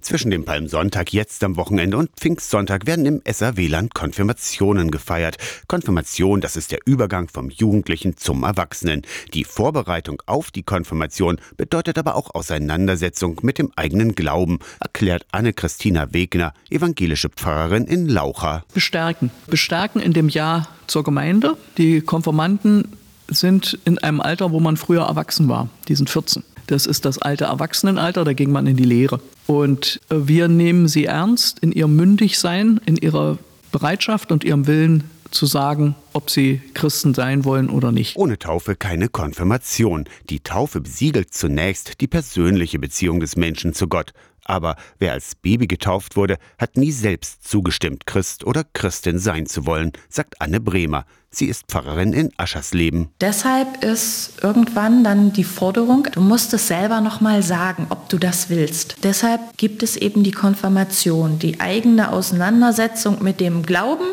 Zwischen 0.00 0.30
dem 0.30 0.44
Palmsonntag 0.44 1.12
jetzt 1.12 1.44
am 1.44 1.56
Wochenende 1.56 1.98
und 1.98 2.10
Pfingstsonntag 2.16 2.86
werden 2.86 3.04
im 3.04 3.22
SAW-Land 3.30 3.94
Konfirmationen 3.94 4.90
gefeiert. 4.90 5.36
Konfirmation, 5.68 6.40
das 6.40 6.56
ist 6.56 6.72
der 6.72 6.80
Übergang 6.86 7.28
vom 7.28 7.50
Jugendlichen 7.50 8.16
zum 8.16 8.42
Erwachsenen. 8.42 9.02
Die 9.34 9.44
Vorbereitung 9.44 10.22
auf 10.24 10.50
die 10.50 10.62
Konfirmation 10.62 11.38
bedeutet 11.58 11.98
aber 11.98 12.14
auch 12.14 12.34
Auseinandersetzung 12.34 13.38
mit 13.42 13.58
dem 13.58 13.72
eigenen 13.76 14.14
Glauben, 14.14 14.60
erklärt 14.80 15.26
Anne-Christina 15.32 16.12
Wegner, 16.14 16.54
evangelische 16.70 17.28
Pfarrerin 17.28 17.84
in 17.84 18.08
Laucha. 18.08 18.64
Bestärken. 18.72 19.30
Bestärken 19.48 20.00
in 20.00 20.14
dem 20.14 20.30
Jahr 20.30 20.68
zur 20.86 21.04
Gemeinde. 21.04 21.56
Die 21.76 22.00
Konfirmanden 22.00 22.96
sind 23.28 23.78
in 23.84 23.98
einem 23.98 24.20
Alter, 24.20 24.50
wo 24.50 24.60
man 24.60 24.76
früher 24.76 25.02
erwachsen 25.02 25.48
war. 25.48 25.68
Die 25.88 25.94
sind 25.94 26.08
14. 26.08 26.42
Das 26.70 26.86
ist 26.86 27.04
das 27.04 27.18
alte 27.18 27.46
Erwachsenenalter, 27.46 28.24
da 28.24 28.32
ging 28.32 28.52
man 28.52 28.68
in 28.68 28.76
die 28.76 28.84
Lehre. 28.84 29.18
Und 29.48 30.00
äh, 30.08 30.14
wir 30.18 30.46
nehmen 30.46 30.86
sie 30.86 31.06
ernst 31.06 31.58
in 31.58 31.72
ihrem 31.72 31.96
Mündigsein, 31.96 32.80
in 32.86 32.96
ihrer 32.96 33.38
Bereitschaft 33.72 34.30
und 34.30 34.44
ihrem 34.44 34.68
Willen 34.68 35.04
zu 35.30 35.46
sagen, 35.46 35.94
ob 36.12 36.30
sie 36.30 36.60
Christen 36.74 37.14
sein 37.14 37.44
wollen 37.44 37.70
oder 37.70 37.92
nicht. 37.92 38.16
Ohne 38.16 38.38
Taufe 38.38 38.76
keine 38.76 39.08
Konfirmation. 39.08 40.04
Die 40.28 40.40
Taufe 40.40 40.80
besiegelt 40.80 41.32
zunächst 41.34 42.00
die 42.00 42.08
persönliche 42.08 42.78
Beziehung 42.78 43.20
des 43.20 43.36
Menschen 43.36 43.74
zu 43.74 43.88
Gott. 43.88 44.12
Aber 44.44 44.76
wer 44.98 45.12
als 45.12 45.36
Baby 45.36 45.66
getauft 45.66 46.16
wurde, 46.16 46.36
hat 46.58 46.76
nie 46.76 46.90
selbst 46.90 47.48
zugestimmt, 47.48 48.06
Christ 48.06 48.44
oder 48.44 48.64
Christin 48.64 49.18
sein 49.18 49.46
zu 49.46 49.64
wollen, 49.66 49.92
sagt 50.08 50.40
Anne 50.40 50.60
Bremer. 50.60 51.04
Sie 51.30 51.46
ist 51.46 51.66
Pfarrerin 51.68 52.12
in 52.12 52.32
Aschersleben. 52.38 53.10
Deshalb 53.20 53.84
ist 53.84 54.42
irgendwann 54.42 55.04
dann 55.04 55.32
die 55.32 55.44
Forderung, 55.44 56.08
du 56.10 56.20
musst 56.20 56.52
es 56.52 56.66
selber 56.66 57.00
noch 57.00 57.20
mal 57.20 57.44
sagen, 57.44 57.86
ob 57.90 58.08
du 58.08 58.18
das 58.18 58.50
willst. 58.50 58.96
Deshalb 59.04 59.56
gibt 59.56 59.84
es 59.84 59.96
eben 59.96 60.24
die 60.24 60.32
Konfirmation, 60.32 61.38
die 61.38 61.60
eigene 61.60 62.10
Auseinandersetzung 62.10 63.22
mit 63.22 63.38
dem 63.38 63.62
Glauben 63.62 64.06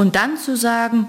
und 0.00 0.16
dann 0.16 0.38
zu 0.38 0.56
sagen, 0.56 1.08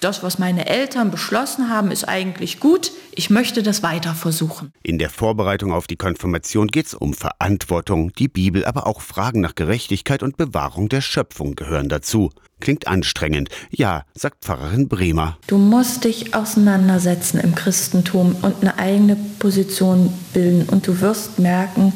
das, 0.00 0.22
was 0.22 0.38
meine 0.38 0.66
Eltern 0.66 1.10
beschlossen 1.10 1.68
haben, 1.68 1.90
ist 1.90 2.08
eigentlich 2.08 2.58
gut. 2.58 2.90
Ich 3.12 3.28
möchte 3.28 3.62
das 3.62 3.82
weiter 3.82 4.14
versuchen. 4.14 4.72
In 4.82 4.98
der 4.98 5.10
Vorbereitung 5.10 5.74
auf 5.74 5.86
die 5.86 5.96
Konfirmation 5.96 6.68
geht 6.68 6.86
es 6.86 6.94
um 6.94 7.12
Verantwortung, 7.12 8.12
die 8.14 8.28
Bibel, 8.28 8.64
aber 8.64 8.86
auch 8.86 9.02
Fragen 9.02 9.42
nach 9.42 9.54
Gerechtigkeit 9.54 10.22
und 10.22 10.38
Bewahrung 10.38 10.88
der 10.88 11.02
Schöpfung 11.02 11.54
gehören 11.54 11.90
dazu. 11.90 12.30
Klingt 12.60 12.86
anstrengend. 12.88 13.50
Ja, 13.70 14.04
sagt 14.14 14.42
Pfarrerin 14.42 14.88
Bremer. 14.88 15.36
Du 15.46 15.58
musst 15.58 16.04
dich 16.04 16.34
auseinandersetzen 16.34 17.40
im 17.40 17.54
Christentum 17.54 18.36
und 18.40 18.54
eine 18.62 18.78
eigene 18.78 19.16
Position 19.38 20.10
bilden. 20.32 20.66
Und 20.70 20.86
du 20.86 21.02
wirst 21.02 21.38
merken, 21.38 21.92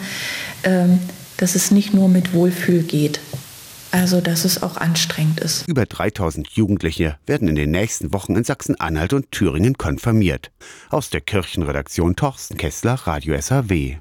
ähm, 0.63 0.99
dass 1.39 1.55
es 1.55 1.71
nicht 1.71 1.95
nur 1.95 2.11
mit 2.11 2.35
Wohlfühl 2.35 2.83
geht. 2.83 3.21
Also, 3.99 4.21
dass 4.21 4.45
es 4.45 4.63
auch 4.63 4.77
anstrengend 4.77 5.41
ist. 5.41 5.67
Über 5.67 5.85
3000 5.85 6.51
Jugendliche 6.51 7.19
werden 7.27 7.49
in 7.49 7.57
den 7.57 7.73
nächsten 7.73 8.13
Wochen 8.13 8.37
in 8.37 8.45
Sachsen-Anhalt 8.45 9.13
und 9.13 9.33
Thüringen 9.33 9.77
konfirmiert. 9.77 10.53
Aus 10.89 11.11
der 11.11 11.21
Kirchenredaktion 11.21 12.15
Torsten 12.15 12.57
Kessler, 12.57 12.95
Radio 12.95 13.37
SAW. 13.41 13.97